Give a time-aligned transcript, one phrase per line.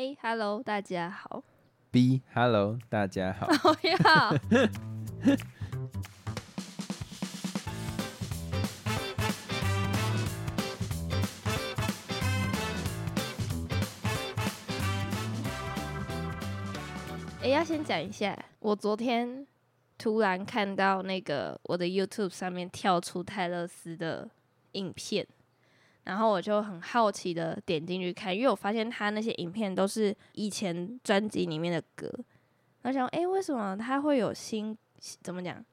[0.00, 1.44] A Hello，大家好。
[1.90, 3.46] B Hello，大家好。
[3.60, 3.96] 不要。
[17.42, 19.46] 哎、要先讲一下，我昨天
[19.98, 24.30] 突然看到那个我的 YouTube 上面跳出泰勒斯的
[24.72, 25.26] 影片，
[26.04, 32.10] 然后我就很好奇的点进去看，因为我发现他那些影片都是以前专辑里面的歌，
[32.82, 34.76] 我想，哎、为什么他会有新
[35.22, 35.64] 怎么讲，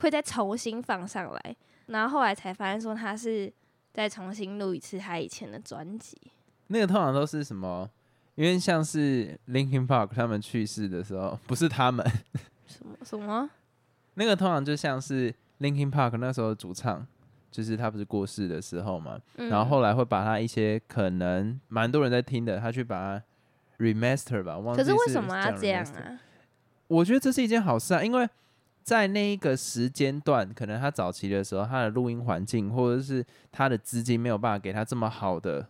[0.00, 1.56] 会再重新放上来？
[1.86, 3.52] 然后后来才发现说他是
[3.92, 6.16] 再重新录一次他以前的专辑。
[6.68, 7.88] 那个通常都是什么？
[8.36, 12.04] 因为像是 Linkin Park 他们去世的时候，不是他们，
[12.66, 13.48] 什么什么？
[14.14, 17.06] 那个通常就像是 Linkin Park 那时候的主唱，
[17.54, 23.24] 就是他不是过世的时候嘛，嗯然后后来会把他一些可能蛮多人在听的，他去把它
[23.78, 26.18] remaster 吧，忘记可是为什么要讲这样啊？
[26.88, 28.28] 我觉得这是一件好事啊，因为
[28.82, 35.68] 在那一个时间段，可能他早期的时候，他的录音环境或者是他的资金没有办法给他这么好的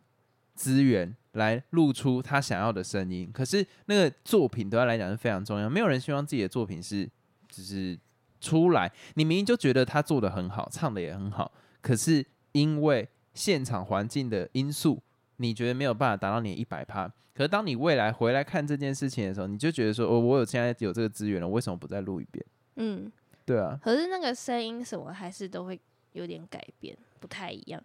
[0.55, 3.30] 资源来录出他想要的声音。
[3.30, 7.06] 可是那个作品对他来讲是非常重要，没有人希望自己的作品是
[7.46, 7.98] 只是
[8.40, 11.52] 出来，你明明就觉得他做的很好，唱的也很好，
[11.84, 15.02] 可是因为现场环境的因素，
[15.36, 17.06] 你觉得没有办法达到你一百趴。
[17.34, 22.42] 可是当你未来回来看这件事情的时候，你就觉得说，哦，我有现在有这个资源了，为什么不再录一遍？
[22.77, 23.12] 嗯，
[23.44, 25.78] 对啊，可是那个声音什么还是都会
[26.12, 27.82] 有点改变，不太一样。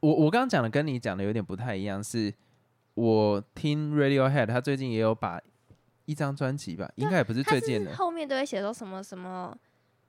[0.00, 2.30] 我我刚刚讲的跟你讲的有点不太一样，是
[2.92, 5.40] 我听 Radiohead，他最近也有把
[6.04, 9.56] 一张专辑吧，应该也不是最近的，后面都会写说什么什么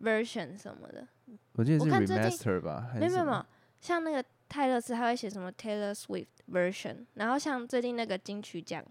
[0.01, 1.07] version 什么的，
[1.53, 3.45] 我记得是 remaster 吧，没有没有没有，
[3.81, 8.83] 像那个泰勒斯他会写什么 Taylor Swift version，然后像最近那个金曲奖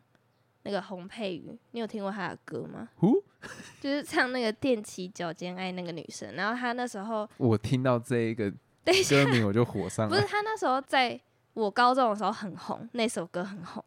[0.63, 3.23] 那个洪佩瑜，你有听过他的歌吗？Who？
[3.81, 8.51] 就是唱那个踮起脚尖爱那个女生，然后他那时候 我听到这一个
[8.85, 10.15] 歌名我就火上了。
[10.15, 11.19] 不是他那时候在
[11.55, 13.85] 我高中的时候很红，那首歌很红，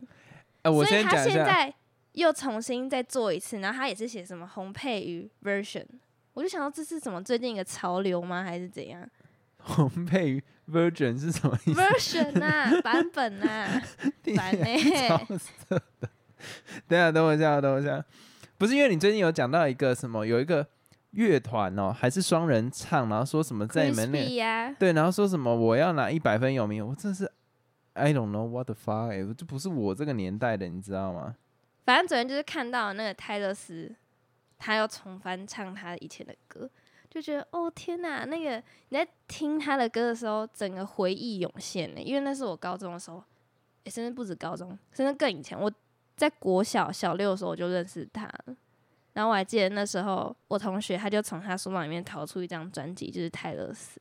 [0.61, 1.73] 哎、我所以他先讲一下，现在
[2.13, 5.85] 又重新再做一次，然后他也是写什么洪佩瑜 version，
[6.33, 8.43] 我就想到这是什么最近一个潮流吗？
[8.43, 9.07] 还是怎样
[9.63, 13.81] 红配 version 是什么意思？version 啊， 版本啊，
[14.35, 14.65] 版呢、
[15.07, 16.09] 超色的。
[16.87, 18.03] 等一下，等我一下，等我一下。
[18.57, 20.67] 不是因为你最近有讲到一个什么，有一个
[21.11, 27.31] 乐团哦，还是双人唱，然后说什么在你们那 Crispy 呀、对，然后说什么我要拿一百分有名，我真是
[27.93, 31.35] I don't know what the fuck，、欸、这不是我这个年代的，你知道吗？
[31.85, 33.93] 反正昨天就是看到那个泰勒斯，
[34.63, 36.69] 他又重翻唱他以前的歌，
[37.09, 41.99] 就觉得哦天哪，那个你在听他的歌的时候，整个回忆涌现呢。
[41.99, 43.23] 因为那是我高中的时候，
[43.85, 45.72] 诶甚至不止高中，甚至更以前，我
[46.16, 48.55] 在国小小六的时候我就认识他了。
[49.13, 53.99] 然后我还记得那时候，我同学他就从他书包里面掏出一张专辑，就是泰勒斯，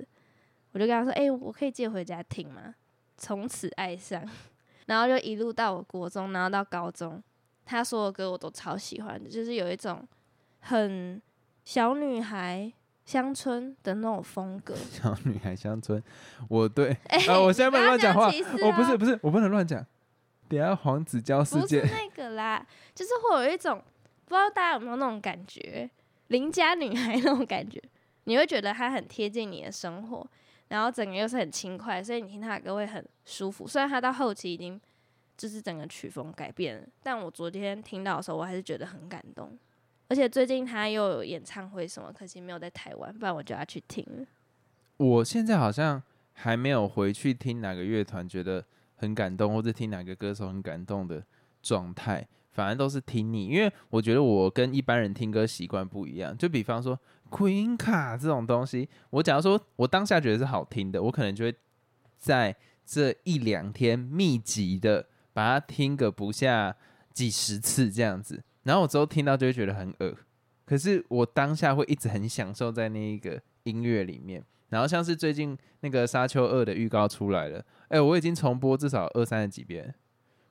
[0.72, 2.74] 我就跟他说：“哎、我可以借回家听吗？”
[3.16, 4.22] 从此爱上，
[4.86, 7.20] 然后就一路到我国中，然后到高中，
[7.64, 10.06] 他所有歌我都超喜欢的，就是有一种
[10.60, 11.20] 很
[11.64, 12.72] 小女孩
[13.04, 14.74] 乡村的那种风格。
[14.90, 16.02] 小女孩乡村，
[16.48, 19.84] 我对 哎、啊，我现在不能乱讲话，你不是哦不是，我不能乱讲。
[20.48, 23.80] 等下黄子佼事不是件，那个啦，就是会有一种
[24.24, 25.88] 不知道大家有没有那种感觉，
[26.26, 27.80] 邻家女孩那种感觉，
[28.24, 30.26] 你会觉得她很贴近你的生活，
[30.66, 33.64] 然后整个又是很轻快，所以你听她的歌会很舒服。
[33.66, 34.80] 虽然她到后期已经
[35.36, 39.56] 就是整个曲风改变了，但我昨天听到的时候，我还是觉得很感动。
[40.10, 44.04] 而且最近他又有演唱会什么，可惜没有在台湾，不然我就要去听。
[44.96, 48.64] 我现在好像还没有回去听哪个乐团觉得
[48.96, 51.24] 很感动，或者听哪个歌手很感动的
[51.62, 56.36] 状态，反而都是听你，因为我觉得我跟一般人听歌习惯不一样。
[56.36, 56.98] 就比方说
[57.30, 61.54] Queen 卡这种东西，我假如说我当下觉得是好听的，我可能就会
[62.18, 66.76] 在这一两天密集的把它听个不下
[67.14, 70.14] 几十次这样子，然后我之后听到就会觉得很恶，
[70.64, 74.44] 可是我当下会一直很享受在那一个音乐里面。
[74.68, 79.92] 然后像是最近那个《沙丘二》的预告出来了，哎，我已经重播至少二三十几遍。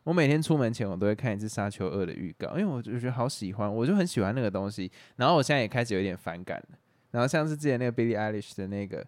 [0.03, 4.91] 我每天出门前我都会看一次《沙丘二》的预告，因为我就觉得好喜欢，我就很喜欢那个东西。
[5.15, 6.77] 然后我现在也开始有点反感了。
[7.11, 9.05] 然后像是之前那个 Billie Eilish 的那个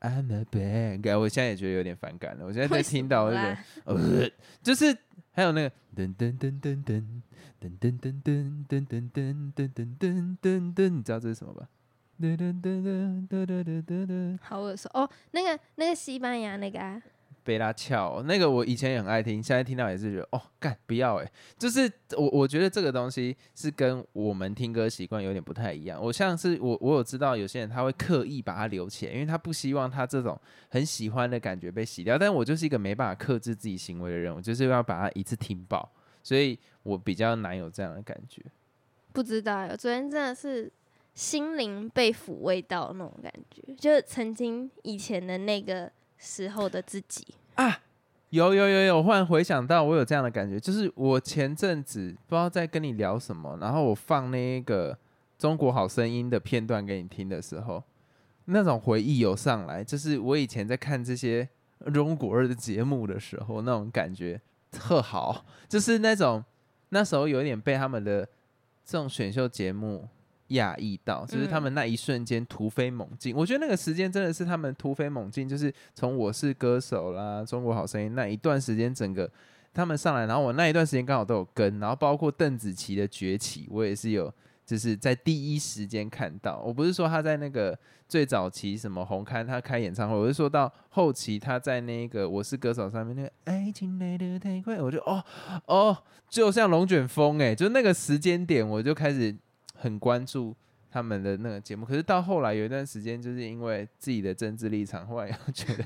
[0.00, 2.44] I'm a bad guy，我现在也觉得有点反感了。
[2.44, 4.30] 我现在在听到我就觉得，呃，
[4.62, 4.96] 就是
[5.32, 7.02] 还有那个噔噔噔噔噔
[7.60, 11.68] 噔噔噔噔噔噔噔噔噔噔噔噔，你知道这是什么吧？
[12.20, 14.38] 噔噔噔噔噔噔噔噔噔。
[14.40, 17.02] 好耳熟哦，那个那个西班牙那个啊，
[17.48, 25.98] 贝拉翘，那个我以前也很爱听，现在听到也是觉得哦，干不要哎，就是我我觉得这个东西是跟我们听歌习惯有点不太一样。
[25.98, 32.18] 我像是我我有知道有些人他会刻意把它留起来，因为他不希望他这种很喜欢的感觉被洗掉。
[32.18, 35.90] 但我就是一个没办法克制自己行为的人，我就是要把它一次听爆，
[36.22, 38.42] 所以我比较难有这样的感觉。
[39.14, 40.70] 不知道，昨天真的是
[41.14, 47.80] 心灵被抚慰到那种感觉，就是曾经以前的那个时候的自己啊，
[48.30, 54.92] 有有有有，忽然回想到我有这样的感觉，就是我前阵子不知道在跟你聊什么，然后我放那一个
[55.38, 57.82] 《中国好声音》的片段给你听的时候，
[58.44, 61.48] 那种回忆有上来，就是我以前在看这些
[61.94, 64.40] 中国二的节目的时候，那种感觉
[64.70, 66.44] 特好，就是那种
[66.90, 68.28] 那时候有点被他们的。
[68.90, 70.08] 这种选秀节目
[70.48, 73.34] 压抑到，就是他们那一瞬间突飞猛进。
[73.34, 79.30] 我觉得那个时间真的是他们突飞猛进，就是从《我是歌手》啦，《中国好声音》那一段时间，整个
[79.72, 84.32] 他们上来，然后我那一段时间刚好都有跟，然后包括邓紫棋的崛起，我也是有。
[84.66, 87.74] 就是在第一时间看到，我不是说他在那个
[88.06, 95.24] 最早期什么红刊他开演唱会，我是说到后期他在那个我是歌手上面那个爱情来的太快，我就哦
[95.64, 95.96] 哦，
[96.28, 99.34] 就像龙卷风哎，就那个时间点我就开始
[99.78, 100.54] 很关注
[100.90, 105.84] 他们的那个节目，可是到后来有一段时间，就是因为自己的政治立场，后来又 觉得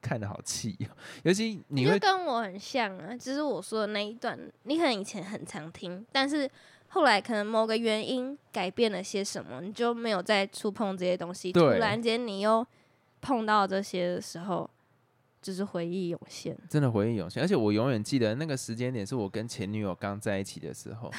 [0.00, 6.50] 看的好气哦，尤其你会跟我很像啊，就是我说的那一段，你可能以前很常听，但是。
[6.88, 11.52] 后来可能某个原因改变了些什么，你就没有再触碰这些东西。
[11.52, 12.64] 突然间你又
[13.20, 14.70] 碰到这些的时候，
[15.42, 16.56] 就是回忆涌现。
[16.70, 21.10] 真的回忆涌现，而且我永远记得那个时间点是我跟前女友刚在一起的时候，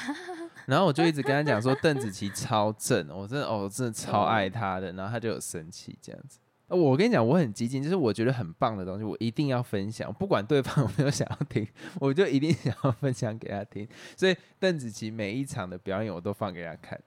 [0.68, 6.40] 然后我就一直跟他讲说邓紫棋超正，我真的哦，我真的超爱她的，然后他就有生气这样子。
[6.68, 11.66] 我跟你讲，我很激进，就是我觉得很棒的东西，我一定要分享，不管对方 有没有想要听，
[12.02, 13.88] 我就一定想要分享给他听。
[14.18, 17.00] 所以邓紫棋每一场的表演，我都放给他看。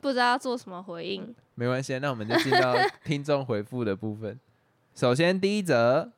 [0.00, 1.34] 不知道做什么回应？
[1.54, 2.74] 没关系，那我们就进到
[3.04, 4.40] 听众回复的部分。
[4.94, 6.10] 首先第一则，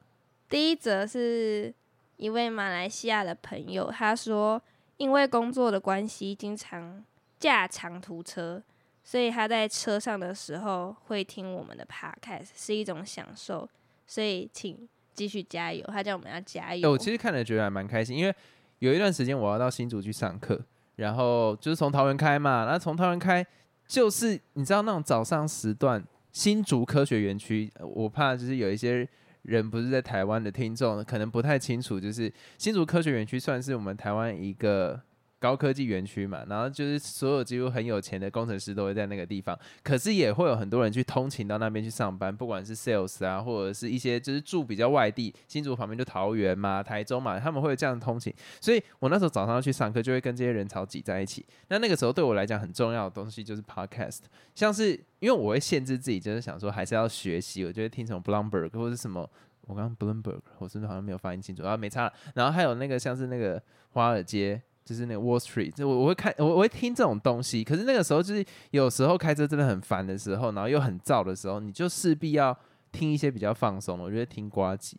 [0.48, 1.74] 第一则是
[2.16, 4.62] 一位马来西亚的朋友，他说
[4.96, 7.04] 因为工作的关系，经常
[7.38, 8.62] 驾长途车。
[9.06, 13.68] 所以他在车上的时候会听我们的 podcast，是一种享受。
[14.06, 16.90] 所以请继续加油，他叫我们要加油。
[16.90, 18.34] 我其实看了觉得还蛮开心，因为
[18.78, 20.58] 有一段时间我要到新竹去上课，
[20.96, 23.46] 然后就是从桃园开嘛，然后从桃园开
[23.86, 26.02] 就是你知道那种早上时段，
[26.32, 29.06] 新竹科学园区，我怕就是有一些
[29.44, 35.00] 人不是在台湾的听众，可能不太清楚，就是新竹科学园区算是我们台湾一个。
[35.44, 48.32] 高科技园区嘛，然后就是所有几乎很有钱的工程师都会在那个地方，可是也会有很多人去通勤到那边去上班，不管是 sales 啊，或者是一些就是住比较外地，新竹旁边就桃园嘛、台中嘛，他们会有这样的通勤。
[48.58, 51.44] 所以我那时候早上要去上课，就会跟这些人潮挤在一起。
[51.68, 54.20] 那那个时候对我来讲很重要的东西就是 podcast，
[54.54, 59.28] 像是因为我会限制自己，就是想说还是要学习，我就会听什么 Bloomberg 或者什么，
[59.66, 61.62] 我刚刚 Bloomberg，我是不是好像没有发音清楚？
[61.64, 62.10] 啊，没差。
[62.34, 64.62] 然后还有那个像是那个华尔街。
[64.84, 72.54] 就是那个 Wall Street，就我我会看我我会听这种东西，可是那个时候就是有时候开车真的很烦的时候，然后又很燥的时候，你就势必要
[72.92, 74.04] 听一些比较放松的。
[74.04, 74.98] 我觉得听瓜吉，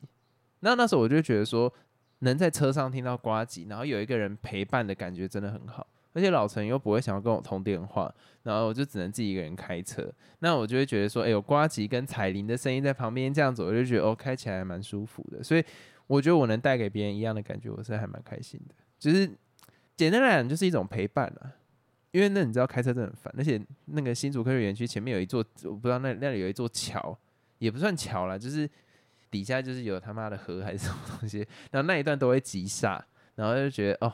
[0.61, 1.71] 那那时候我就觉得说，
[2.19, 5.85] 能在车上听到瓜吉，然后有一个人陪伴的感觉真的很好。
[6.13, 8.11] 而且老陈又不会想要跟我通电话，
[8.43, 15.43] 然后我就只能自己一个人开车，那我就会觉得说，哎，有瓜吉跟彩铃的声音在旁边这样子，我就觉得哦，开起来还蛮舒服的。
[15.43, 15.63] 所以
[16.07, 19.29] 我觉得我能带给别人一样的感觉，我是还蛮开心的，就是。
[19.95, 21.53] 简单来讲，就是一种陪伴啊。
[22.11, 27.17] 因为那你知道开车真的很烦，而且那个新竹科学园区前面有一座，我不知道那那里有一座桥，
[27.57, 28.69] 也不算桥啦，就是
[29.29, 31.39] 底下就是有他妈的河还是什么东西，
[31.71, 34.13] 然后那一段都会急刹，然后就觉得哦，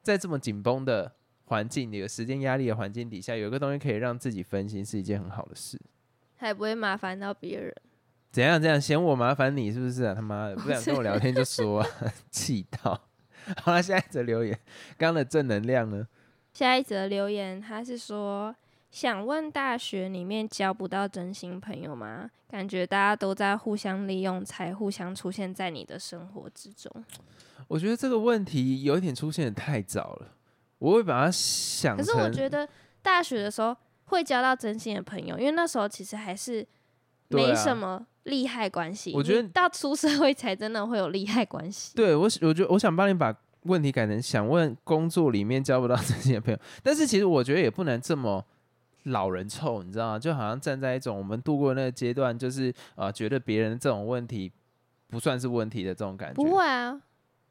[0.00, 1.12] 在这么紧绷的
[1.44, 5.78] 环境、有时间压力的环境底下，有个东西可以让自己分心，是一件很好的事，
[6.36, 7.70] 还不会麻烦到别人。
[8.32, 8.58] 怎样？
[8.58, 10.14] 怎样嫌我麻烦你是不是啊？
[10.14, 11.86] 他妈的，不想跟我聊天就说，
[12.32, 12.98] 气到。
[13.62, 14.58] 好了，下一则留言，
[14.96, 16.06] 刚刚的正能量呢？
[16.52, 18.54] 下一则留言，他是说
[18.90, 22.30] 想问大学里面交不到真心朋友吗？
[22.48, 26.90] 感觉大家都在互相利用，才互相出现在你的生活之中。
[27.66, 30.28] 我觉得这个问题有一点出现的太早了，
[30.78, 31.96] 我会把它想。
[31.96, 32.68] 可是我觉得
[33.02, 36.64] 大学的时候会交到真心的朋友，因为那时候其实还是
[37.34, 38.06] 没什么。
[38.24, 41.94] 利害关系，我觉得到出社会才真的会有利害关系。
[41.94, 48.42] 对我，我觉得我想帮你把问题改成想问工作里面交不到 这些朋友，但是其实我觉得也不能这么
[49.02, 50.18] 老人臭，你知道吗？
[50.18, 54.50] 就好像站在一种我们度过那个阶段，就是啊，觉得别人这种问题
[55.08, 56.34] 不算是问题的这种感觉。
[56.34, 56.98] 不会啊，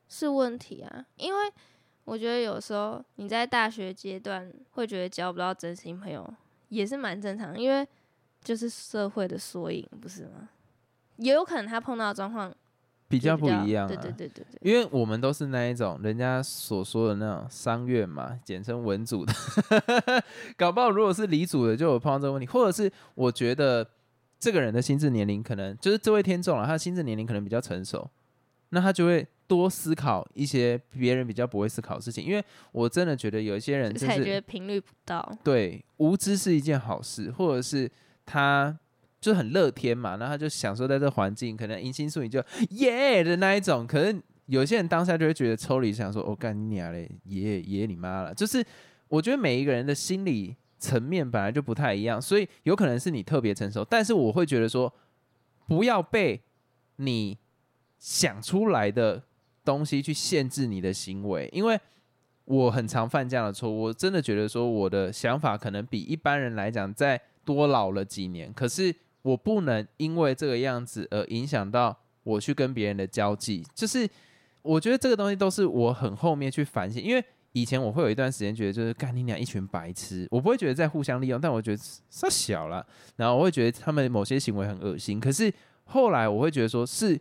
[0.09, 1.39] 是问题啊，因为
[2.05, 6.27] 我觉得有时候你在大学阶段会觉得交不到真心朋友，
[6.69, 7.87] 也是蛮正常的，因为
[8.43, 10.49] 就是社会的缩影，不是吗？
[11.17, 12.53] 也有可能他碰到的状况
[13.07, 19.33] 比较就不一样、啊，对对对对对，因为我们都是那一种人家所说的那种商院嘛，简称文组的，
[20.57, 23.87] 搞不好如果是理组的，就有碰到这个问题，或者是我觉得
[24.39, 28.09] 这个人的心智年龄可能就是这位听众啊，他的心智年龄可能比较成熟，
[28.69, 35.37] 那他就会多思考一些别人比较不会思考的事情，因为我真的觉得有一些人就才觉是得频率不到。
[35.43, 37.89] 对无知是一件好事，或者是
[38.25, 38.79] 他。
[39.23, 48.33] 就很乐天嘛，然后他就享受在这环境，可能迎新宿你就耶的那一种，可能有些人当下就会觉得抽离，想说我干、你娘嘞，爷爷你妈了。
[48.33, 48.61] 就是
[49.07, 54.93] 我觉得每一个人的心理层面本来就不太一样，所以有可能是你特别成熟，但是我会觉得说，
[55.69, 56.41] 不要被
[56.97, 57.37] 你
[57.97, 59.23] 想出来的
[59.63, 61.79] 东西去限制你的行为，因为
[62.43, 63.83] 我很常犯这样的错误。
[63.83, 73.65] 我真的觉得说，我的想法可能比一般人来讲在多老了几年，可是我不能因为这个样子而影响到我去跟别人的交际。
[73.73, 74.09] 就是
[74.61, 82.85] 我觉得这个东西都是我很后面去反省，因为以前我会有一段时间觉得就是干你俩一群白痴，我不会觉得在互相利用，但我觉得太小了，
[83.15, 85.19] 然后我会觉得他们某些行为很恶心。
[85.19, 87.19] 可是后来我会觉得说是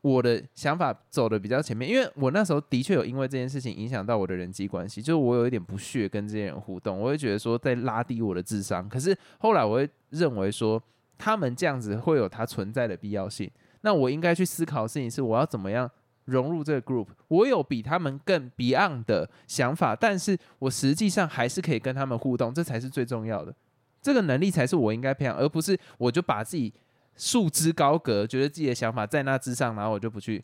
[0.00, 8.88] 我的想法走的比较前面，因为我那时候的确有因为这件事情影响到我的人际关系，就是我有一点不屑跟这些人互动，我会觉得说在拉低我的智商。
[8.88, 10.80] 可是后来我会认为说
[11.16, 13.50] 他们这样子会有它存在的必要性，
[13.80, 15.90] 那我应该去思考的事情是我要怎么样
[16.26, 17.08] 融入这个 group。
[17.26, 23.52] 我有比他们更 beyond 的想法，但是我实际上还是可以跟他们互动，这才是最重要的。
[24.00, 26.72] 这个能力才是我应该培养，而不是我就把自己
[27.18, 30.42] 束之高阁，觉得自己的想法在那之上，然后我就不去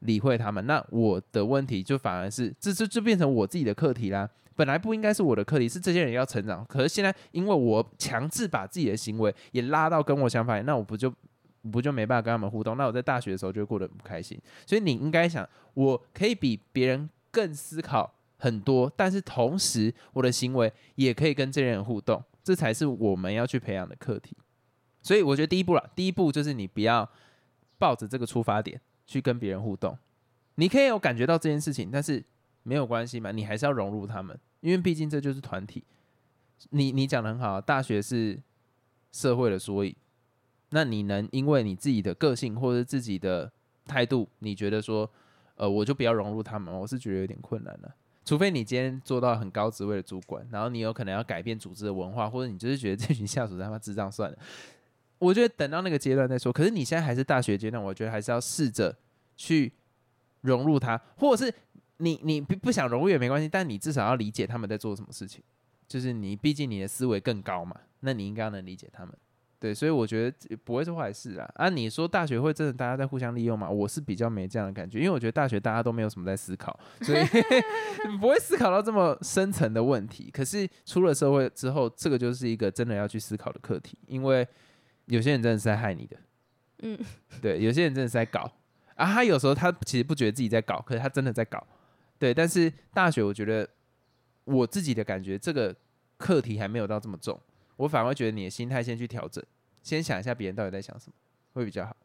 [0.00, 0.64] 理会他们。
[0.66, 4.28] 那我的问题就反而是这这就变成我自己的课题啦。
[4.54, 6.64] 本来不应该是我的课题，是这些人要成长。
[6.66, 11.12] 可是现在因为我强制把自己的行为也拉到跟我想法，那我不就
[11.72, 12.76] 不就没办法跟他们互动？
[12.76, 14.38] 那我在大学的时候就过得很不开心。
[14.64, 24.36] 所以你应该想，我可以比别人更思考很多，但是同时我的行为也可以跟这些人互动，这才是我们要去培养的课题。
[25.04, 27.08] 所以我觉得第一步了，第一步就是你不要
[27.78, 29.96] 抱着这个出发点去跟别人互动。
[30.56, 32.24] 你可以有感觉到这件事情，但是
[32.62, 35.84] 没有关系嘛，你还是要融入他们，因为毕竟这就是团体。
[36.70, 38.40] 你你讲的很好，大学是
[39.12, 39.94] 社会的缩影。
[40.70, 43.52] 那你能因为你自己的个性或者自己的
[43.84, 45.08] 态度，你觉得说，
[45.56, 46.74] 呃，我就不要融入他们？
[46.74, 47.94] 我是觉得有点困难了。
[48.24, 54.38] 除非你今天做到很高职位的主管，然后你有可能要改变组织的文化，或者你就是觉得这群下属他妈智障算了。
[55.24, 56.52] 我觉得等到那个阶段再说。
[56.52, 58.96] 可是你现在还是大学阶段，我觉得还是要试着
[59.36, 59.72] 去
[60.42, 61.52] 融入他，或者是
[61.98, 65.42] 你你不不想融入也没关系，但你至少要理解他们在做什么事情。
[65.86, 69.14] 就是你毕竟你的思维更高嘛，那你应该能理解他们。
[69.60, 71.48] 对，所以我觉得不会是坏事啊。
[71.54, 73.70] 啊，你说大学会真的大家在互相利用吗？
[73.70, 77.24] 我是比较没这样的感觉，因为我觉得大学大家都没有什么在思考，所以
[78.20, 80.30] 不会思考到这么深层的问题。
[80.30, 84.46] 可是出了社会之后，这个就是一个真的要去思考的课题，因为
[85.06, 86.16] 有些人真的是在害你的，
[86.82, 86.98] 嗯，
[87.42, 88.50] 对，有些人真的是在搞
[88.94, 89.06] 啊。
[89.06, 91.66] 他有时候他其实不觉得自己在搞，可是他真的在搞。
[92.18, 93.68] 对，但是大学我觉得
[94.44, 95.74] 我自己的感觉，这个
[96.16, 97.38] 课题还没有到这么重。
[97.76, 99.44] 我反而觉得你的心态先去调整，
[99.82, 101.14] 先想一下别人到底在想什么，
[101.52, 101.96] 会比较好。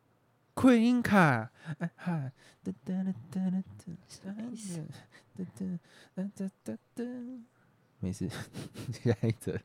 [0.55, 1.51] Queen 卡，
[1.95, 2.31] 哈，
[2.63, 3.93] 哒哒哒哒哒哒，
[5.37, 5.45] 哒
[6.15, 7.03] 哒哒哒哒，
[7.99, 8.27] 没事，
[8.91, 9.57] 下一则。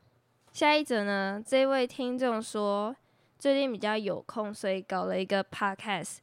[0.53, 2.95] 下一则呢，这位听众说
[3.37, 6.17] 最近比较有空，所以搞了一个 podcast。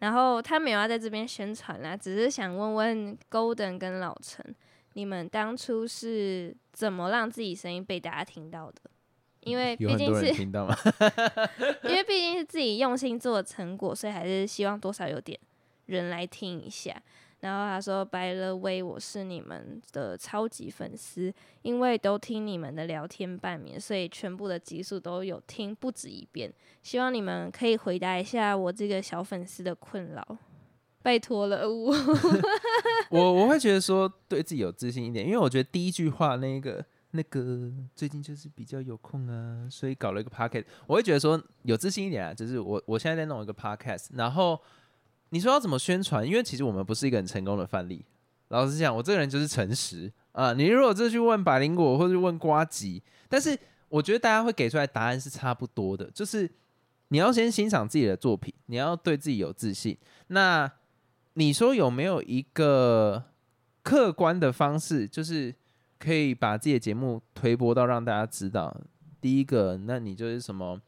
[0.00, 4.54] 然后他没有要在这边宣传啦，只是想问问 Golden 跟老陈，
[4.94, 8.82] 你们当初是怎么让自己声音被大家听到的？
[9.40, 10.76] 因为毕竟是听到吗？
[11.84, 15.38] 因为毕竟是自己用心做的成果，所以还是希望多少有点
[15.86, 16.94] 人来听一下。
[17.44, 26.50] 然后他说：“By the way，我是你们的超级粉丝，因为都听你们的聊天半眠，所以全部的集数都有听不止一遍。
[26.82, 30.38] 希望你们可以回答一下我这个小粉丝的困扰，
[31.02, 31.94] 拜托了 我。
[33.10, 40.64] 我我会觉得说对自己有自信一点，因为我觉得第一句话那个那个最近就是比较有空啊，所以搞了一个 podcast。
[40.86, 44.58] 我会觉得说有自信一点啊，就是我我现在在弄一个 podcast，然后
[45.34, 46.24] 你说要怎么宣传？
[46.24, 48.04] 因为其实我们不是一个很成功的范例。
[48.50, 50.52] 老实讲，我这个人就是诚实啊。
[50.52, 56.48] 你如果这去问百灵果或者问瓜吉，但是我觉得大家会给出来答案是差不多的，就是
[57.08, 59.98] 你要先欣赏自己的作品，你要对自己有自信。
[60.28, 60.70] 那
[61.32, 63.24] 你说有没有一个
[63.82, 65.52] 客观的方式，就是
[65.98, 68.72] 可以把自己的节目推播到让大家知道？
[69.20, 70.80] 第一个，那你就是什么？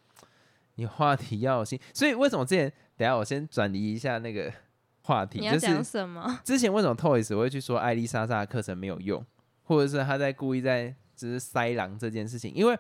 [0.77, 1.81] 你话题要有心。
[1.93, 2.73] 所以为什么之前？
[2.97, 4.53] 等下我先转移一下那个
[5.03, 6.41] 话题，你要讲什么？
[6.43, 9.25] 之前为什么 Toys 我会去说艾丽莎莎的课程没有用，
[9.65, 12.53] 或者是他在故意在只是塞狼这件事情？
[12.55, 12.79] 因为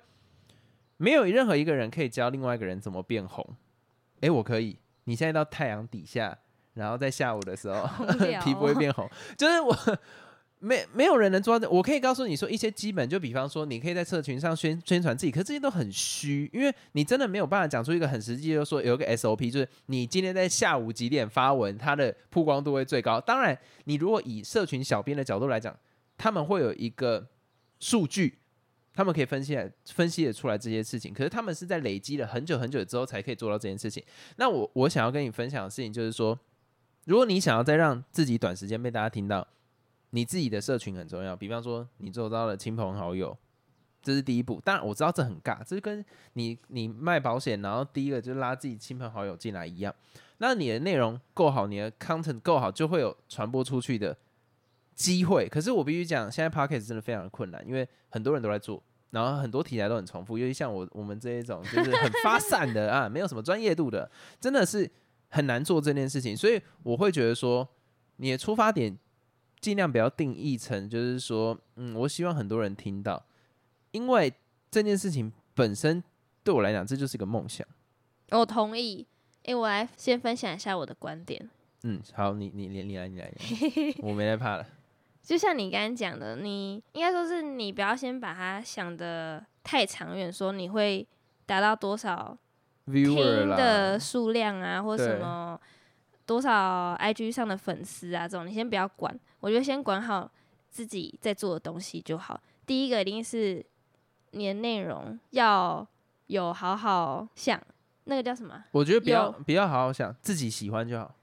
[0.96, 3.46] 没有任何一个人可以教另外一个人怎么变红。
[4.20, 4.78] 哎，我可以。
[5.04, 6.37] 你现在到太阳底下，
[6.75, 7.87] 然后在下午的时候
[8.42, 9.76] 皮肤会变红，就是我。
[10.58, 11.68] 没没有人能做到。
[11.68, 23.20] 我可以告诉你说一些基本，就比方说，你可以在社群上宣宣传自己，可是这些都很虚，因为你真的没有办法讲出一个很实际，就是说有一个 SOP，就是你今天在下午几点发文，它的曝光度会最高。
[23.20, 25.76] 当然，你如果以社群小编的角度来讲，
[26.16, 27.26] 他们会有一个
[27.78, 28.38] 数据，
[28.94, 34.02] 他们可以分析来分析的出来这些事情，可是他们是在累积了很久很久之后才可以做到这件事情。
[34.36, 36.38] 那我我想要跟你分享的事情就是说，
[37.04, 39.46] 如果你想要再让自己短时间被大家听到。
[40.10, 43.36] 你自己的社群很重要，比方说你做到了亲朋好友，
[44.02, 44.60] 这是第一步。
[44.64, 46.02] 当然我知道这很尬，这是跟
[46.34, 49.94] 你你卖保险，然后第一个就拉自己亲朋好友进来一样。
[50.38, 54.16] 那你的内容够好，你的 content 够好，就会有传播出去的
[54.94, 55.48] 机会。
[55.48, 60.38] 可是我必须讲，现在 p o c k e t 真的非常的困难，因为很多人都在做，然后很多题材都很重复。
[60.38, 64.08] 尤其像我我们这一种就是很发散的 啊，没有什么专业度的，
[64.38, 64.88] 真的是
[65.30, 66.36] 很难做这件事情。
[66.36, 67.68] 所以我会觉得说，
[68.16, 68.96] 你的出发点。
[69.60, 73.25] 尽量不要定义成，就是说，嗯，我希望很多人听到，
[73.90, 74.32] 因为
[74.70, 76.02] 这件事情本身
[76.44, 77.66] 对我来讲，这就是一个梦想。
[78.30, 79.06] 我同意。
[79.44, 81.48] 哎，我来先分享一下我的观点。
[81.84, 83.32] 嗯，好，你你你你来你来，
[84.02, 84.66] 我没害怕了。
[85.22, 91.06] 就像你刚刚讲的，你应该说是你不要先把它想的太长远，说你会
[91.46, 92.36] 达到多少
[92.86, 95.60] 听的数量啊，或什么。
[96.26, 100.30] 多少 IG 上的粉丝啊，这种你先不要管，我觉得先管好
[100.68, 102.38] 自己在做的东西就好。
[102.66, 103.64] 第一个一定是
[104.33, 105.87] 你的内容要
[106.26, 107.58] 有好好想，
[108.04, 108.65] 那个叫什么？
[108.73, 111.15] 我觉得不要不要好好想，自己喜欢就好。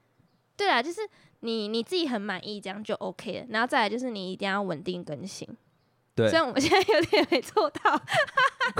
[0.56, 1.02] 对啊，就是
[1.40, 3.46] 你你自己很满意，这样就 OK 了。
[3.50, 5.46] 然后再来就是你一定要稳定更新。
[6.14, 8.00] 对，虽然我们现在有点没做到，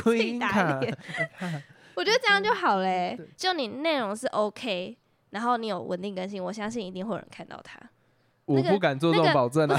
[0.03, 0.97] 自己打脸。
[1.97, 4.97] 我觉得这样就好嘞，就你内容是 OK。
[5.35, 7.81] 然后你有稳定更新，我相信一定会有人看到它。
[8.45, 9.77] 我不敢做这种保证啊。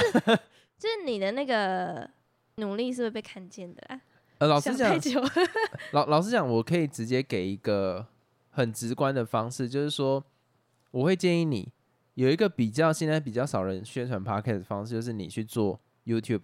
[0.77, 2.07] 就是你的那个
[2.57, 3.81] 努力是会被看见的。
[4.39, 4.99] 呃，老实讲，
[5.93, 8.05] 老老实讲，我可以直接给一个
[8.49, 10.21] 很直观的方式，就是说，
[10.91, 11.71] 我会建议你
[12.15, 16.43] 有一个比较现在比较少人宣传 podcast 的方式，就是你去做 YouTube。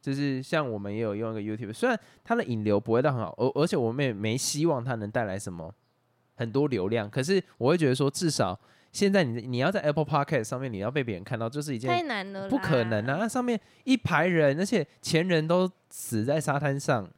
[0.00, 5.74] 就是像我们也有用一个 YouTube，虽然它的引流不会到很好，而而且我们也没希望它能带来什么。
[6.36, 8.58] 很多流量，可是我会觉得说，至少
[8.92, 13.16] 现在你你要在 Apple Podcast 上面，你要被别人看到，就是一件太难了，不可能啊！
[13.20, 17.10] 那上面一排人，而且前人都死在沙滩上，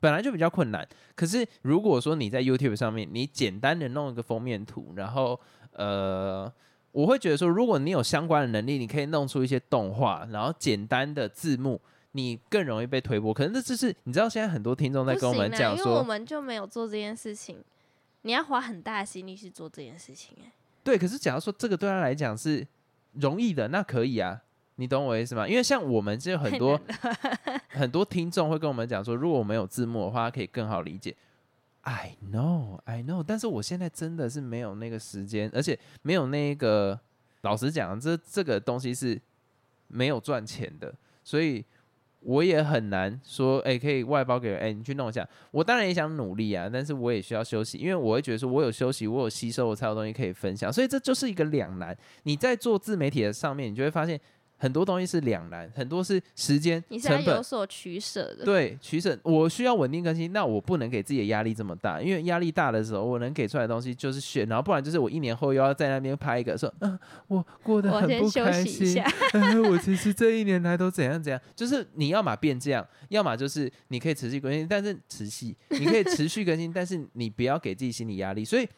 [0.00, 0.88] 本来就比较困难。
[1.14, 5.38] 可是如果说你在 YouTube 上面，你简单的弄一个封面图，然后
[5.72, 6.52] 呃，
[6.90, 11.80] 我会觉得说，如果你有相关的能力，你可以弄出一些动画，然后简单的字幕，
[12.12, 13.32] 你更容易被推播。
[13.32, 17.62] 可能这就是你知道，现在很多听众在跟我们讲说，我们就没有做这件事情。
[18.22, 20.96] 你要花很大的心力去做这件事情，哎，对。
[20.96, 22.66] 可是假如说这个对他来讲是
[23.12, 24.40] 容易的，那可以啊，
[24.76, 25.46] 你懂我意思吗？
[25.46, 26.80] 因为像我们这很多
[27.70, 31.14] 很多听众会跟我们讲说，如果我们有字幕的话，可以更好理解。
[31.82, 36.98] I know, I know，但是我现在真的是没有那个时间，而且没有那个，
[37.40, 39.20] 老实讲，这这个东西是
[39.88, 41.64] 没有赚钱的，所以。
[42.24, 45.28] 我也很难说，哎，可以外包给，哎，你去弄一下。
[45.50, 50.72] 我当然也想努力啊，但是我也需要休息，因为我会觉得说，我有休息，我有吸收，我才有东西可以分享。
[50.72, 51.96] 所以这就是一个两难。
[52.22, 54.20] 你在做自媒体的上面，你就会发现。
[54.62, 58.44] 很多东西是两难，很多是时间成本有所取舍的。
[58.44, 59.18] 对，取舍。
[59.24, 66.96] 我需要稳定更新，那我不能给自己的压力这么大，因为压力大的时候，我能给出来的东西就是选，然后不然就是我一年后又要在那边拍一个说，嗯，
[67.26, 69.02] 我过得很不开心。
[69.68, 78.44] 我其实这一年来都怎样怎样，就是你要么变这样，要么就是你可以持续更新，但是持续你可以持续更新，但是你不要给自己心理压力。
[78.44, 78.68] 所以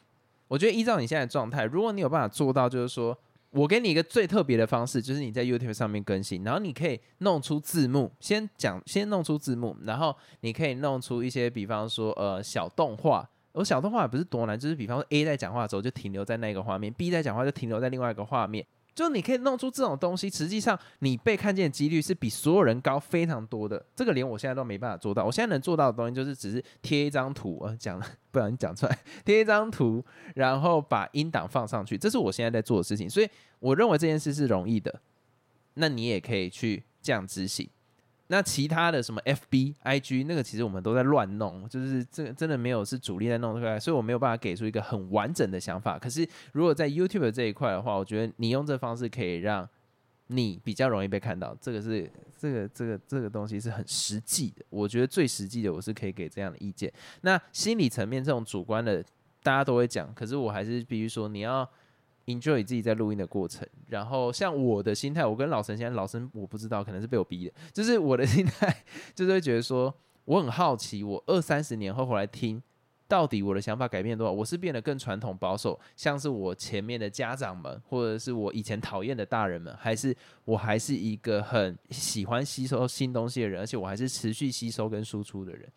[0.48, 3.14] 我觉得依照你现在的状态，如果你有办法做到，就是说。
[3.54, 13.30] 我给你一个最特别的方式，就是你在 YouTube 上面更新，然后你可以弄出字幕，先讲，先弄出字幕，然后你可以弄出一些，比方说，呃，小动画。
[13.52, 18.66] 我小动画也不是多难，就是比方说 A 在讲话的时候就停留在那个画面，B 在讲话就停留在另外一个画面。
[18.94, 23.84] 就你可以弄出这种东西，实际上你被看见的几率是比所有人高非常多的。
[23.96, 25.24] 这个连我现在都没办法做到。
[25.24, 30.04] 我现在能做到的东西就是只是贴一张图，讲了不小心讲出来，贴一张图，
[30.36, 33.10] 然后把音档放上去，这是我现在在做的事情。
[33.10, 33.28] 所以
[33.58, 35.00] 我认为这件事是容易的，
[35.74, 37.68] 那你也可以去这样执行。
[38.28, 45.98] 那其他的什么 FB、IG 那个，其实我们都在乱弄，就是这个真的没有是主力在弄出来，所以我没有办法给出一个很完整的想法。
[45.98, 49.68] 可是如果在 YouTube 这一块的话，我觉得你用这方式可以让
[50.28, 54.64] 你比较容易被看到，这个是这个这个这个东西是很实际的。
[54.70, 56.90] 我觉得最实际的，我是可以给这样的意见。
[57.20, 59.04] 那心理层面这种主观的，
[59.42, 61.68] 大家都会讲，可是我还是必须说你要。
[62.26, 68.84] Enjoy 自己在录音的过程，然后像我的心态，我跟老陈现在老陈我不知道，可能是被我逼的，就是我的心态
[69.14, 72.62] 就是会觉得说，我很好奇，我二三十年后回来听，
[73.06, 74.32] 到底我的想法改变多少？
[74.32, 85.70] 我是变得更传统保守，像是我前面的家长们，或者是我以前讨厌的大人们，还是我还是一个很喜欢吸收新东西的人，而且我还是持续吸收跟输出的人。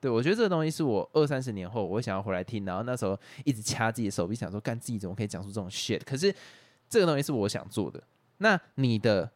[0.00, 6.00] 对，我觉得这个东西是我二三十年后，我想要回来听，然后那时候一直掐自己的手臂，想说干自己怎么可以讲出这种 shit？
[6.06, 6.34] 可是
[6.88, 8.02] 这个东西是我想做的。
[8.38, 9.30] 那你的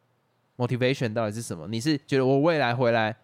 [0.57, 1.67] motivation 到底是什么？
[1.67, 3.15] 你是觉得我未来回来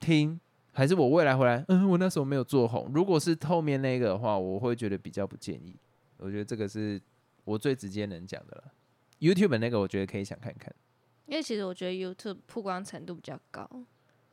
[0.00, 0.40] 听，
[0.72, 1.62] 还是我未来回来？
[1.68, 2.90] 嗯，我那时候没有做红。
[2.94, 5.76] 如果是后面那个的话，我会觉得比较不建议。
[6.16, 6.98] 我觉得这个是
[7.44, 8.72] 我最直接能讲的了。
[9.20, 10.74] YouTube 那个，我觉得可以想看看，
[11.26, 13.68] 因为其实我觉得 YouTube 曝光程度比较高。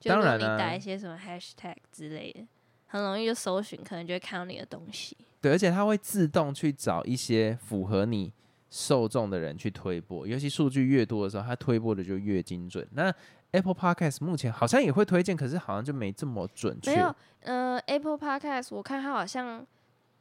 [0.10, 2.46] 当然你打一些什么 hashtag 之类的，
[2.88, 5.18] 很容易就搜寻，可能就会看到你的东西。
[5.42, 8.32] 对，而且它会自动去找一些符合你
[8.70, 12.88] 受众的人去推播，尤其数据越多的时候，它推播的就越精准。
[12.94, 13.14] 那
[13.52, 16.96] Apple Podcast 目前好像也会推荐，可是好像就没这么准确。
[16.96, 19.66] 没有，呃，Apple Podcast 我看它好像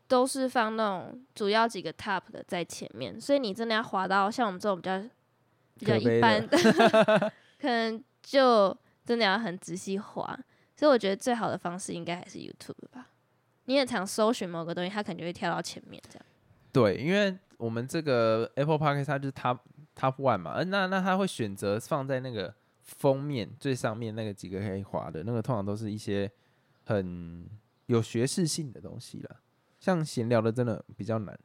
[0.09, 5.01] 都是放那种主要几个 top 的在前面，所以你真的要滑到像我们这种比较
[5.79, 6.59] 比较一般的，
[7.61, 8.77] 可能就。
[9.05, 10.39] 真的要很仔细滑，
[10.77, 13.09] 所以我觉得最好的方式应该还是 YouTube 吧。
[13.65, 16.27] 你也常搜寻某个东西，它可能就会跳到前面这样。
[16.73, 19.59] 对，因为我们这个 Apple Park 它就是 Top
[19.97, 26.31] Top One 嘛，那那它会选择放在那个封面最上面那个几个可以滑的那个，通常都是一些
[26.87, 27.49] 很
[27.87, 29.37] 有学识性的东西了。
[29.79, 31.39] 像闲聊的真的比较难。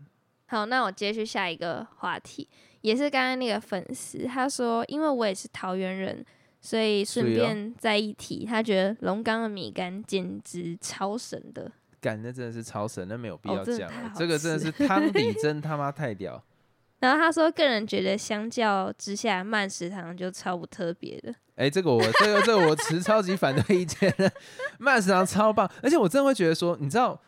[0.47, 2.47] 好，那我接续下一个话题，
[2.81, 6.25] 也是刚刚那个粉丝他说，因为我也是桃园人。
[6.59, 16.43] 所以顺便再一提，他觉得龙岗的米干简直超神的，干那真的是超神，那没有必要讲，这个真的是汤底真他妈太屌。
[16.99, 21.33] 然后他说，个人觉得相较之下，慢食堂就超不特别的。
[21.55, 24.11] 哎，这个我这个这个我持超级反对意见，
[24.79, 27.21] 慢食堂超棒，而且我真的会觉得说，你知道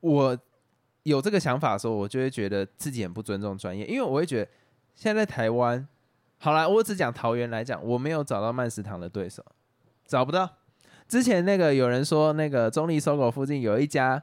[0.00, 0.38] 我
[1.04, 4.50] 有这个想法的时候，我就会觉得自己很不尊重专业，因为我会觉得
[4.94, 5.88] 现在在台湾。
[6.44, 9.42] 好了，我只讲桃园来讲，我没有找到慢食堂的对手，
[10.04, 10.58] 找不到。
[11.08, 14.22] 之前那个有人说，那个中立搜狗附近有一家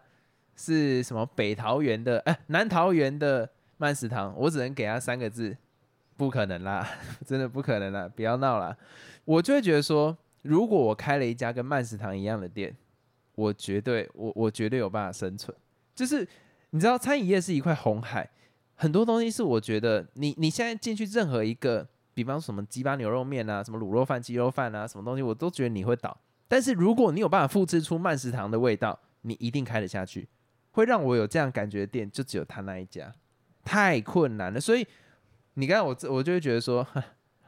[0.56, 5.58] 是什么北桃园的，哎，南桃园的慢食堂，我只能给他三个字，
[6.16, 6.88] 不可能啦，
[7.26, 8.78] 真的不可能啦，不要闹了。
[9.26, 12.78] 我就会觉得说，如果我开了一家跟慢食堂一样的店，
[13.34, 15.58] 我绝对，我我绝对有办法生存。
[15.96, 16.28] 就是
[16.70, 18.30] 你知道，餐饮业是一块红海，
[18.76, 21.88] 很多东西是我觉得，你你现在进去任何一个。
[22.13, 26.15] 比方什么鸡巴牛肉面啊，什么卤肉饭、鸡肉饭啊，什么东西我都觉得你会倒。
[26.47, 30.28] 但是如果你有办法复制出慢食堂的味道，你一定开得下去。
[30.71, 33.13] 会让我有这样感觉的店，就只有他那一家，
[33.63, 34.60] 太困难了。
[34.60, 34.86] 所以
[35.56, 36.86] 你刚才我我就会觉得说，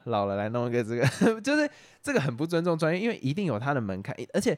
[0.06, 1.06] 老了来弄一个这个，
[1.42, 1.70] 就是
[2.02, 4.58] 这个很不尊重专业，因为一定有它的门槛，而且。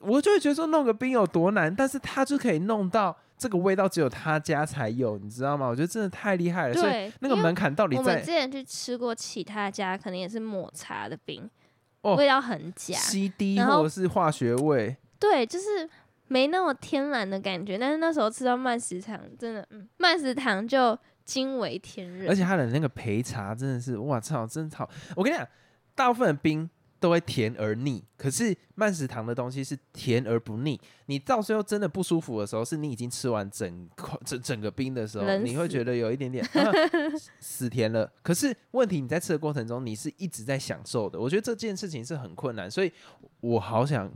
[0.00, 5.66] 我就会觉得说弄个冰有多难，但是他就可以弄到这个味道只有他家才有，你知道吗？
[5.66, 6.74] 我觉得真的太厉害了。
[6.74, 8.02] 所以那个门槛到底在？
[8.02, 11.48] 我们之前去吃过其他家，可能也是抹茶的冰，
[12.02, 14.96] 味道很假，CD 或者是化学味。
[15.18, 15.88] 对，就是
[16.28, 17.76] 没那么天然的感觉。
[17.76, 22.28] 但是那时候吃到慢食堂，真的，嗯，慢食堂就惊为天人。
[22.28, 24.88] 而且它的那个陪茶真的是，哇操，真的好！
[25.14, 25.46] 我跟你讲，
[25.94, 26.68] 大部分的冰。
[26.98, 30.80] 都会甜而腻，可是慢食糖的东西是甜而不腻。
[31.06, 36.44] 你到最后真的不舒服的时候，是你已经吃完整块整整个冰的时候，你会觉得有一点点
[37.40, 38.10] 死甜了。
[38.22, 41.20] 可是问题你在吃的过程中，你是一直在享受的。
[41.20, 42.92] 我觉得这件事情是很困难，所以
[43.40, 44.12] 我好想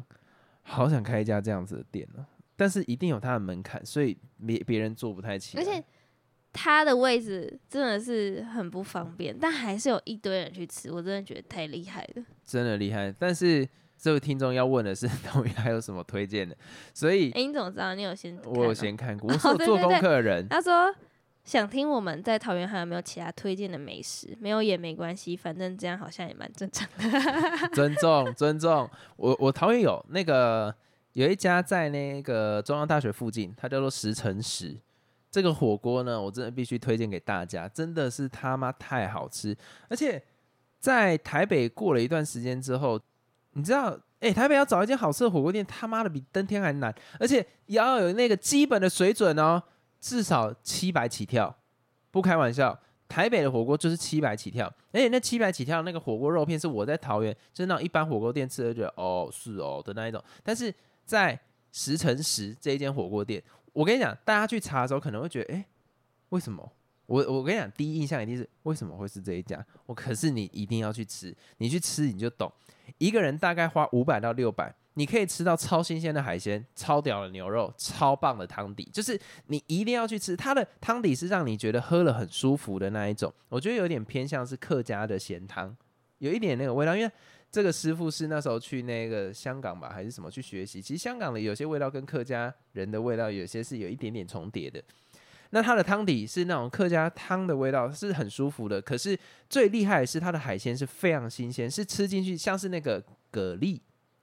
[0.62, 2.27] 好想开一家这样子的店呢。
[2.57, 4.16] 但是一定有它的门槛，所以
[4.47, 5.85] 别别人做不太起来。
[6.53, 13.15] 他的位置真的是很不方便，但还是有一堆人去吃，我真的觉得太厉害了，真的厉害。
[13.19, 16.57] 但是这位听众要问的是， 到底还有什么推荐的？
[16.93, 17.95] 所以，哎，你怎么知道？
[17.95, 18.37] 你有先？
[18.45, 20.49] 我有先看过， 我是做功课的人。
[20.49, 20.93] 他说
[21.45, 24.37] 想听我们在桃园还有没有其他推荐的美食？
[24.41, 27.69] 没有也没关系，反正这样好像也蛮正常的。
[27.73, 30.75] 尊重尊重，我我桃园有那个
[31.13, 34.77] 有一家在那个中央大学附近，它叫做十乘十。
[35.31, 39.57] 这个火锅呢，我真的必须推荐给大家，真的是他妈太好吃。
[39.88, 40.21] 而且
[40.79, 43.01] 在台北过了一段时间之后，
[43.53, 49.62] 你知道，哎，台北要找一间好吃的火锅店，他妈的比登天还难，而且也要有那个基本的水准哦，
[50.01, 51.57] 至少七百起跳，
[52.11, 52.79] 不开玩笑。
[53.09, 60.73] 台北的火锅就是七百起跳，而且那七百起跳那个火锅肉片是我在桃园就是那种一般火锅店吃的，觉得哦是哦的那一种，但是
[61.05, 61.37] 在
[61.73, 63.43] 十乘十这一间火锅店。
[63.73, 65.65] 我跟你讲，大家去查的时候可能会觉得，哎，
[66.31, 66.73] 为什么？
[67.07, 69.65] 我我跟你讲，第一印象一定是为什么会是这一家？
[69.87, 72.53] 我可是你一定要去吃，你去吃你就懂。
[72.99, 80.37] 一个人大概花五百到六百，你可以吃到超新鲜的海鲜、超屌的牛肉、超棒的汤底，就是你一定要去吃。
[80.37, 85.77] 它的汤底是让你觉得喝了很舒服的那一种，我觉得有点偏向是客家的咸汤，
[86.19, 87.13] 有一点那个味道，因为。
[87.51, 90.81] 这个师傅是那时候去那个香港吧，还是什么去学习？
[90.81, 94.83] 其实香港的有些味道跟客家人的味道有些是有一点点重叠的。
[95.51, 98.81] 那它的汤底是那种客家汤的味道，是很舒服的。
[98.81, 103.81] 可是最厉害的是它的海鲜是非常新鲜，是吃进去像是那个蛤蜊。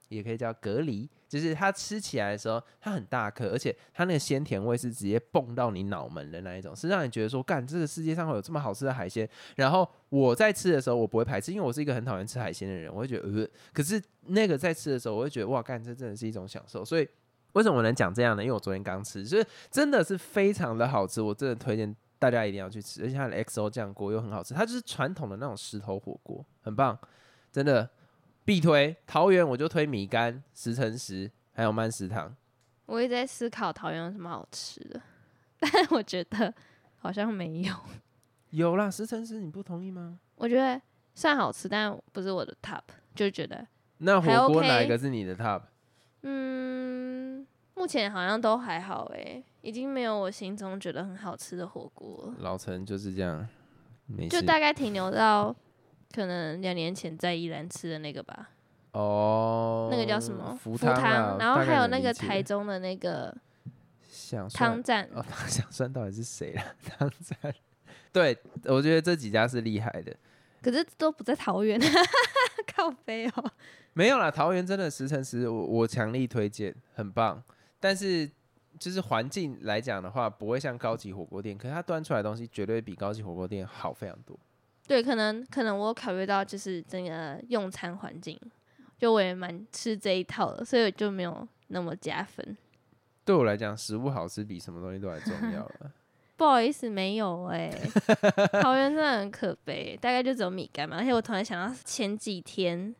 [0.08, 9.28] 也可以叫蛤蜊，就是它吃起来的时候，它很大颗，而且它那个鲜甜味是直接蹦到你脑门的那一种，是让你觉得说，干这个世界上会有这么好吃的海鲜。
[9.54, 16.82] 然后我在吃的时候，我不会排斥，因为我是一个很讨厌吃海鲜的人，我会觉得呃，可是那个在吃的时候，我会觉得哇，干这真的是一种享受。
[16.82, 17.06] 所以
[17.52, 18.42] 为什么我能讲这样呢？
[18.42, 26.98] 因为我昨天刚吃，就是真的是非常的好吃，我真的推荐大家一定要去吃，而且它的 XO 酱锅又很好吃，它就是传统的那种石头火锅，很棒，
[27.52, 27.86] 真的。
[28.48, 32.34] 必推桃园，我就推米干、十乘十，还有慢食堂。
[32.86, 34.98] 我一直在思考桃园有什么好吃的，
[35.58, 36.54] 但我觉得
[36.96, 37.74] 好像没有。
[38.48, 40.18] 有啦，十乘十，你不同意吗？
[40.36, 40.80] 我觉得
[41.14, 42.80] 算好吃，但不是我的 top，
[43.14, 43.66] 就觉得
[43.98, 45.60] 那火锅哪一个是你的 top？
[46.22, 52.32] 嗯，目前好像都还好诶，已经没有我心中觉得很好吃的火锅。
[52.38, 53.46] 老陈就是这样，
[54.30, 55.54] 就大概停留到。
[56.14, 58.50] 可能两年前在宜兰吃的那个吧，
[58.92, 63.34] 哦，那个叫什么福汤，然后还有那个台中的那个
[64.08, 66.62] 想汤站，哦，想算到底是谁了？
[66.84, 67.54] 汤站，
[68.12, 70.16] 对我觉得这几家是厉害的，
[70.62, 71.78] 可是都不在桃园，
[72.74, 73.50] 靠背哦，
[73.92, 77.42] 没有啦，桃园真的十乘十，我我强力推荐，很棒，
[77.78, 78.28] 但是
[78.78, 84.38] 就是环境来讲的话，不会像高级火锅店，可是它端出来的东西绝对比高级火锅店好非常多。
[84.88, 88.40] 对，可能可能我考虑到就是整个用餐环境，
[88.98, 92.56] 就我也蛮吃这一套的，所以就没有那么加分。
[93.24, 95.92] 对我来讲，食物好吃比什么东西都还重要了。
[96.38, 97.70] 不好意思，没有哎，
[98.62, 100.96] 桃园真的很可悲，大概就只有米干嘛。
[100.96, 102.94] 而且我突然想到前几天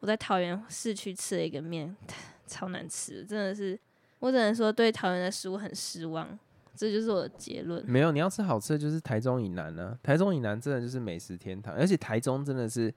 [0.00, 1.96] 我在桃园市区吃了一个面，
[2.48, 3.78] 超难吃，真的是，
[4.18, 6.36] 我只能说对桃园的食物很失望。
[6.78, 7.84] 这就是我的结论。
[7.84, 9.98] 没有，你要吃好吃的，就是台中以南呢。
[10.00, 12.94] 台中以南真的就是美食天堂，而且台中真的是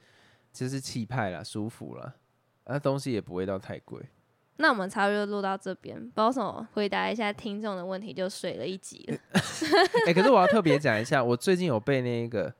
[0.54, 2.14] 就是气派啦，舒服啦，
[2.66, 4.00] 那东西也不会到太贵。
[4.58, 9.18] 那我们差不多录到这边，不知道什么回答一下听众的问题，就水了一集了。
[10.06, 12.54] 哎， 可是我要特别讲一下，我最近有被那个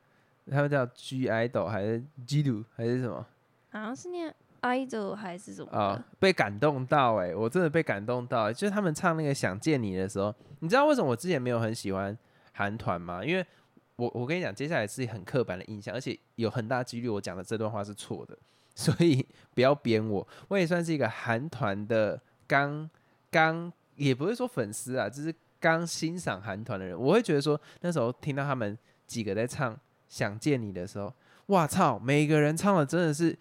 [0.50, 3.24] 他们叫 G idol 还是 G do 还是什么？
[3.70, 4.34] 好像是念。
[4.62, 5.72] Idol 还是什么？
[5.72, 7.34] 啊，被感动到哎！
[7.36, 12.16] 我真的被感动到，就是他们唱那个《想见你》的时候，你知道为什么我之前没有很喜欢
[12.54, 13.26] 韩团吗？
[13.26, 13.44] 因为
[13.96, 18.38] 我我跟你讲，接下来是很刻板的印象，而且有很大几率我讲的这段话是错的，
[18.76, 20.28] 所以不要编我。
[20.48, 22.88] 我也算是一个韩团的刚
[23.32, 26.96] 刚，也不是说粉丝啊，就是刚欣赏韩团的人。
[26.96, 29.74] 我会觉得说，那时候听到他们几个在唱
[30.08, 31.12] 《想见你》的时候，
[31.48, 33.36] 哇操，每个人唱的真的是。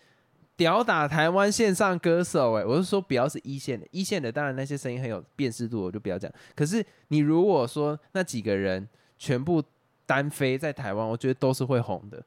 [0.61, 6.31] 屌打台湾线上歌手，哎，我是说，不要是一线的，一线的当然那些声音很有辨识度，我就不要讲。
[6.55, 9.63] 可是你如果说那几个人全部
[10.05, 12.23] 单飞在台湾，我觉得都是会红的。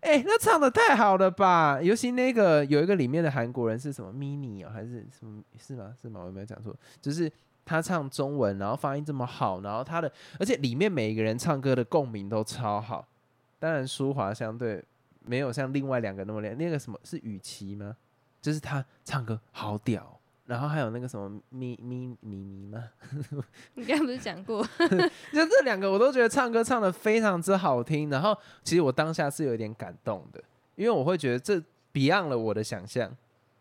[0.00, 1.80] 哎，那唱的太好了吧？
[1.80, 5.40] 尤其那个有一个里面的韩国人是什么 mini 哦，还是什么？
[5.56, 5.94] 是吗？
[6.02, 6.22] 是吗？
[6.22, 6.74] 我有没有讲错？
[7.00, 7.30] 就是
[7.64, 10.10] 他唱中文，然后发音这么好，然后他的，
[10.40, 13.06] 而且里面每一个人唱歌的共鸣都超好。
[13.60, 14.84] 当然，舒华相对。
[15.28, 17.94] 没有像另外两个那么亮，那个什么是雨琦吗？
[18.40, 22.90] 就是他唱歌好屌，然后还有那个什么咪咪咪咪吗？
[23.74, 24.64] 你刚刚不是讲过？
[24.78, 30.42] 就这两个我都觉得唱歌唱的非常之好听，然后其实我当下是有点感动的，
[30.76, 31.62] 因为我会觉得这
[31.92, 33.14] Beyond 了我的想象，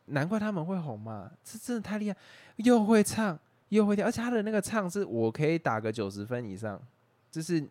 [0.06, 2.18] 难怪他们会红嘛，这真的太厉害，
[2.58, 3.38] 又会唱
[3.70, 6.80] 又会跳，而且他的那个唱是我可以打个九十分以上，
[7.30, 7.64] 就是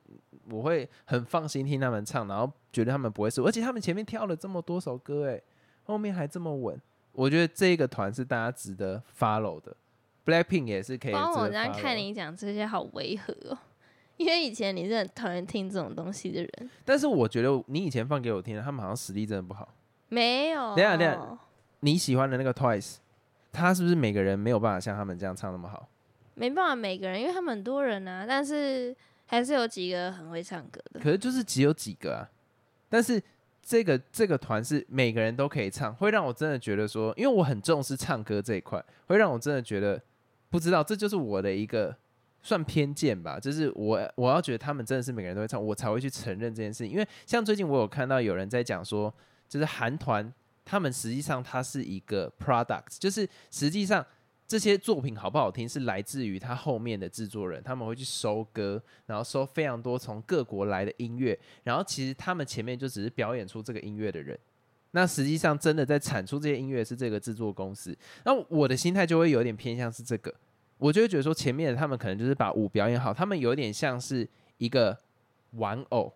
[0.51, 5.41] 我会很放心听他们唱，然后觉得他们不会输，而且他们前面跳了这么多首歌，哎，
[5.85, 6.81] 后面还这么稳，
[7.13, 9.77] 我觉得这个团是大家值得 follow 的。
[10.25, 11.13] Blackpink 也是可以。
[11.13, 13.57] 帮我这样看你讲这些好违和哦，
[14.19, 16.71] 因为以前你是很讨厌听这种东西的人。
[16.85, 19.73] 但是我觉得你以前放给我听，他们好像实力真的不好。
[20.09, 20.75] 没有。
[20.75, 21.39] 等下等下，
[21.81, 22.97] 你喜欢的那个 Twice，
[23.53, 25.89] 他是不是每个人没有办法像他们这样唱那么好？
[26.35, 28.95] 没办法，每个人，因为他们很多人啊，但是
[29.27, 31.01] 还是有几个很会唱歌的。
[31.01, 32.31] 可是就是只有几个啊，
[32.89, 33.23] 但是
[33.63, 40.01] 这个这个团是每个人都可以唱，会让我真的觉得说，因为我很重视唱歌这一块，会让我真的觉得。
[40.49, 41.95] 不知道，这就是我的一个
[42.41, 43.39] 算偏见吧。
[43.39, 46.93] 就是我我要觉得他们真的是每个人都会唱，我才会去承认这件事情。
[46.93, 49.13] 因为像最近我有看到有人在讲说，
[49.49, 50.33] 就是韩团
[50.65, 54.07] 他们实际上它是一个 product，就是实际上
[54.47, 64.39] 这些作品好不好听是来自于他后面的制作人，他们会去收歌，然后收非常多从各国来的音乐，然后其实他们前面就只是表演出这个音乐的人。
[64.93, 67.95] 那实际上，真的在产出这些音乐是这个制作公司。
[68.25, 70.33] 那我的心态就会有点偏向是这个，
[70.79, 74.27] 我就会觉得说，前面的他们可能就是把舞表演好，他们有点像是
[74.59, 74.97] 一个
[75.53, 76.13] 玩偶。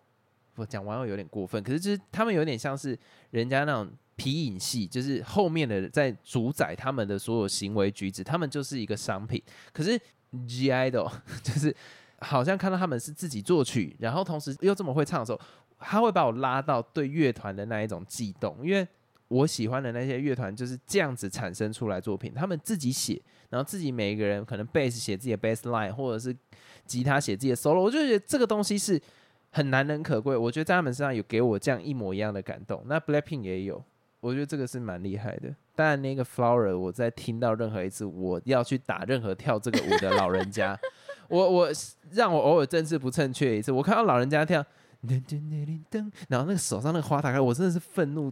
[0.55, 2.97] 我讲玩偶有点过分，可是就是他们有点像是
[3.29, 9.41] 人家那种皮影戏，就是后面的在主宰他们的所有行为举止，他们就是一个商品。
[9.71, 9.99] 可是
[10.47, 11.05] G I 的，
[11.43, 11.75] 就是
[12.19, 15.39] 好像看到他们是自己作曲，然后同时又这么会唱的时候。
[15.83, 18.87] 他会把我拉到对乐团的那一种悸动，因为
[19.29, 23.19] 我喜欢的那些乐团就是这样子产生出来作品，他们自己写，
[23.49, 26.37] 然后自己每一个人可能 bass 写自己的 bass line，或者是
[26.85, 29.01] 吉他写自己的 solo，我就觉得这个东西是
[29.49, 30.37] 很难能可贵。
[30.37, 32.83] 我觉得在他们身上有给我这样一模一样的感动。
[32.85, 33.83] 那 Blackpink 也有，
[34.21, 35.53] 我觉得这个是蛮厉害的。
[35.75, 40.79] 当然，那个 Flower，我在听到任何一次我要去打任何跳这个舞的老人家，
[41.27, 41.69] 我我
[42.11, 44.65] 让我偶尔政治不正确一次，我看到老人家跳。
[45.03, 48.31] 噔噔噔噔，然后那个手上那个花打开，我真的是愤怒，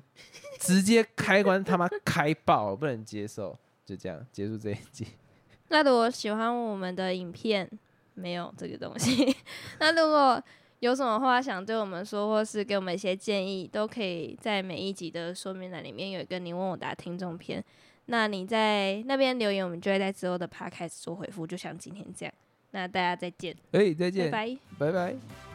[0.60, 5.08] 直接开关他妈开爆，不能接受，就这样结束这一集。
[5.70, 7.68] 那如果喜欢我们的影片，
[8.14, 9.36] 没有这个东西，
[9.82, 10.40] 那如果
[10.80, 17.64] 有什么话想对我们说，或是给我们一些建议，都可以在每一集的说明栏里面有一个你问我答听众篇，
[18.06, 22.34] 那你在那边留言，我们就会在之后的 podcast 做回复，就像今天这样。
[22.72, 25.49] 那大家再见，哎，再见，拜拜，拜拜。